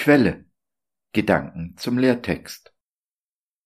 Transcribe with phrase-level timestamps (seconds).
[0.00, 0.44] Quelle.
[1.12, 2.72] Gedanken zum Lehrtext.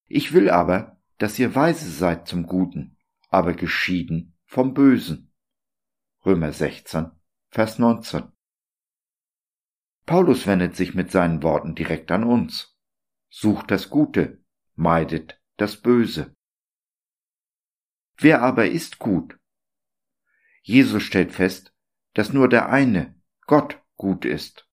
[0.07, 2.97] Ich will aber, dass ihr weise seid zum Guten,
[3.29, 5.31] aber geschieden vom Bösen.
[6.25, 7.11] Römer 16,
[7.51, 8.33] Vers 19.
[10.07, 12.79] Paulus wendet sich mit seinen Worten direkt an uns.
[13.29, 14.43] Sucht das Gute,
[14.75, 16.35] meidet das Böse.
[18.17, 19.39] Wer aber ist gut?
[20.63, 21.75] Jesus stellt fest,
[22.15, 24.67] dass nur der eine, Gott, gut ist.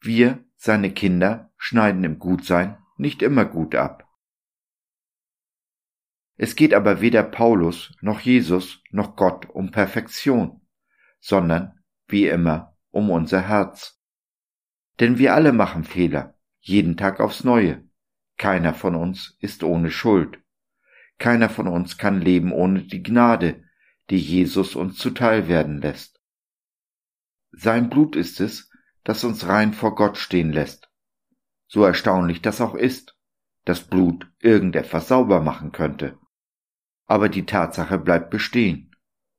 [0.00, 4.08] Wir, seine Kinder, schneiden im Gutsein nicht immer gut ab.
[6.36, 10.62] Es geht aber weder Paulus noch Jesus noch Gott um Perfektion,
[11.20, 14.00] sondern, wie immer, um unser Herz.
[15.00, 17.84] Denn wir alle machen Fehler, jeden Tag aufs neue.
[18.38, 20.38] Keiner von uns ist ohne Schuld.
[21.18, 23.62] Keiner von uns kann leben ohne die Gnade,
[24.08, 26.22] die Jesus uns zuteil werden lässt.
[27.52, 28.69] Sein Blut ist es,
[29.04, 30.90] das uns rein vor Gott stehen lässt.
[31.66, 33.16] So erstaunlich das auch ist,
[33.64, 36.18] dass Blut irgendetwas sauber machen könnte.
[37.06, 38.96] Aber die Tatsache bleibt bestehen.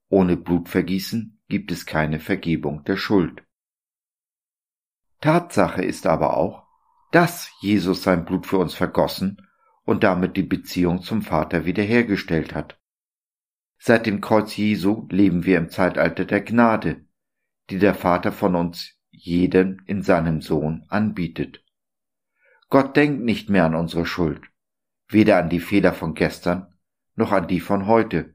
[0.09, 3.43] Ohne Blutvergießen gibt es keine Vergebung der Schuld.
[5.21, 6.67] Tatsache ist aber auch,
[7.11, 9.47] dass Jesus sein Blut für uns vergossen
[9.83, 12.79] und damit die Beziehung zum Vater wiederhergestellt hat.
[13.77, 17.05] Seit dem Kreuz Jesu leben wir im Zeitalter der Gnade,
[17.69, 21.63] die der Vater von uns jedem in seinem Sohn anbietet.
[22.69, 24.41] Gott denkt nicht mehr an unsere Schuld,
[25.07, 26.73] weder an die Fehler von gestern
[27.15, 28.33] noch an die von heute,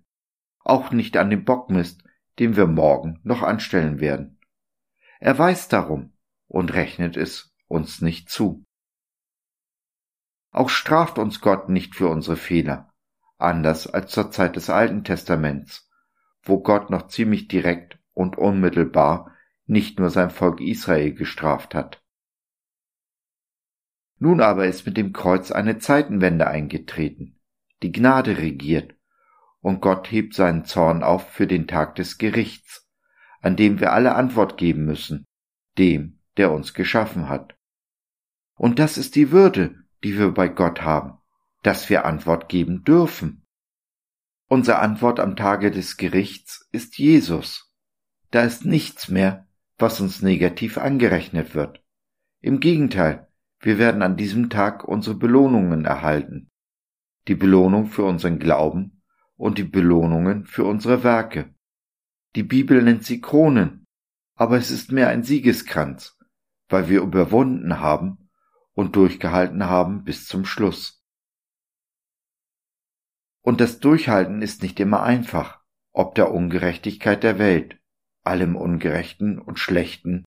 [0.61, 2.05] auch nicht an den Bockmist,
[2.39, 4.39] den wir morgen noch anstellen werden.
[5.19, 6.13] Er weiß darum
[6.47, 8.65] und rechnet es uns nicht zu.
[10.53, 12.93] Auch straft uns Gott nicht für unsere Fehler,
[13.39, 15.91] anders als zur Zeit des Alten Testaments,
[16.43, 19.36] wo Gott noch ziemlich direkt und unmittelbar
[19.67, 22.03] nicht nur sein Volk Israel gestraft hat.
[24.19, 27.39] Nun aber ist mit dem Kreuz eine Zeitenwende eingetreten.
[27.83, 28.95] Die Gnade regiert,
[29.61, 32.89] und Gott hebt seinen Zorn auf für den Tag des Gerichts,
[33.41, 35.27] an dem wir alle Antwort geben müssen,
[35.77, 37.57] dem, der uns geschaffen hat.
[38.55, 41.19] Und das ist die Würde, die wir bei Gott haben,
[41.63, 43.45] dass wir Antwort geben dürfen.
[44.49, 47.75] Unsere Antwort am Tage des Gerichts ist Jesus.
[48.31, 49.46] Da ist nichts mehr,
[49.79, 51.83] was uns negativ angerechnet wird.
[52.41, 53.29] Im Gegenteil,
[53.61, 56.51] wir werden an diesem Tag unsere Belohnungen erhalten
[57.29, 59.03] die Belohnung für unseren Glauben
[59.37, 61.55] und die Belohnungen für unsere Werke.
[62.35, 63.87] Die Bibel nennt sie Kronen,
[64.35, 66.17] aber es ist mehr ein Siegeskranz,
[66.69, 68.31] weil wir überwunden haben
[68.75, 71.03] und durchgehalten haben bis zum Schluss.
[73.43, 75.61] Und das Durchhalten ist nicht immer einfach,
[75.93, 77.79] ob der Ungerechtigkeit der Welt,
[78.27, 80.25] allem Ungerechten und Schlechten,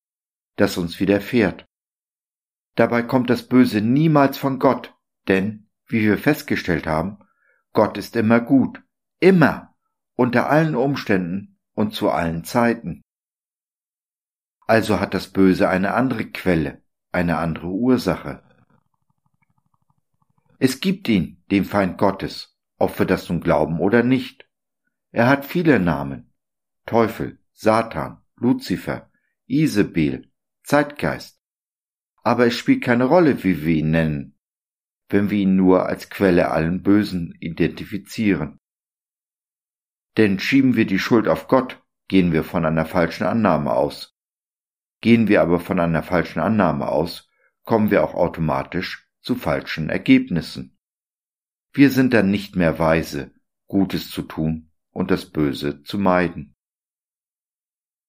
[0.55, 1.65] das uns widerfährt.
[2.75, 4.95] Dabei kommt das Böse niemals von Gott,
[5.27, 7.19] denn wie wir festgestellt haben,
[7.73, 8.81] Gott ist immer gut,
[9.19, 9.75] immer,
[10.15, 13.01] unter allen Umständen und zu allen Zeiten.
[14.67, 18.43] Also hat das Böse eine andere Quelle, eine andere Ursache.
[20.59, 24.47] Es gibt ihn, den Feind Gottes, ob wir das nun glauben oder nicht.
[25.11, 26.33] Er hat viele Namen.
[26.85, 29.11] Teufel, Satan, Luzifer,
[29.47, 30.31] Isabel,
[30.63, 31.41] Zeitgeist.
[32.23, 34.39] Aber es spielt keine Rolle, wie wir ihn nennen
[35.09, 38.59] wenn wir ihn nur als Quelle allen Bösen identifizieren.
[40.17, 44.15] Denn schieben wir die Schuld auf Gott, gehen wir von einer falschen Annahme aus.
[45.01, 47.29] Gehen wir aber von einer falschen Annahme aus,
[47.63, 50.77] kommen wir auch automatisch zu falschen Ergebnissen.
[51.71, 53.31] Wir sind dann nicht mehr weise,
[53.67, 56.55] Gutes zu tun und das Böse zu meiden.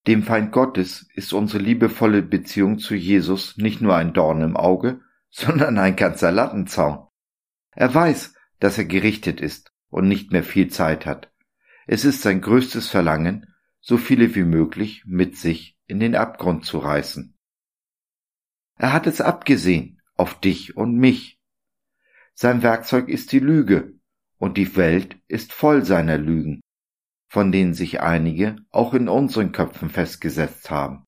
[0.06, 5.00] Dem Feind Gottes ist unsere liebevolle Beziehung zu Jesus nicht nur ein Dorn im Auge,
[5.30, 7.06] sondern ein ganzer Lattenzaun.
[7.72, 11.32] Er weiß, dass er gerichtet ist und nicht mehr viel Zeit hat.
[11.86, 16.78] Es ist sein größtes Verlangen, so viele wie möglich mit sich in den Abgrund zu
[16.78, 17.36] reißen.
[18.76, 21.40] Er hat es abgesehen auf dich und mich.
[22.34, 23.94] Sein Werkzeug ist die Lüge,
[24.38, 26.62] und die Welt ist voll seiner Lügen,
[27.30, 31.04] von denen sich einige auch in unseren Köpfen festgesetzt haben.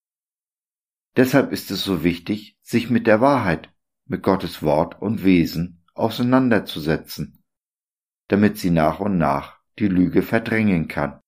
[1.16, 3.74] Deshalb ist es so wichtig, sich mit der Wahrheit
[4.06, 7.42] mit Gottes Wort und Wesen auseinanderzusetzen,
[8.28, 11.20] damit sie nach und nach die Lüge verdrängen kann.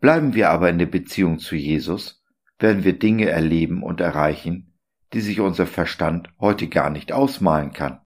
[0.00, 2.24] Bleiben wir aber in der Beziehung zu Jesus,
[2.58, 4.76] werden wir Dinge erleben und erreichen,
[5.12, 8.00] die sich unser Verstand heute gar nicht ausmalen kann.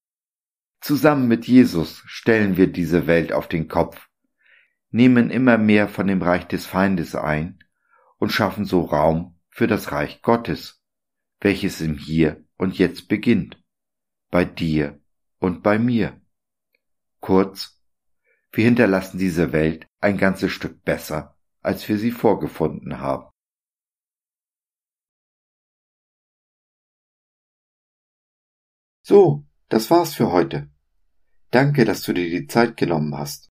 [0.82, 4.06] Zusammen mit Jesus stellen wir diese Welt auf den Kopf,
[4.94, 7.58] nehmen immer mehr von dem Reich des Feindes ein
[8.18, 10.84] und schaffen so Raum für das Reich Gottes
[11.44, 13.62] welches im Hier und Jetzt beginnt,
[14.30, 14.98] bei dir
[15.38, 16.18] und bei mir.
[17.20, 17.82] Kurz,
[18.50, 23.30] wir hinterlassen diese Welt ein ganzes Stück besser, als wir sie vorgefunden haben.
[29.02, 30.70] So, das war's für heute.
[31.50, 33.53] Danke, dass du dir die Zeit genommen hast.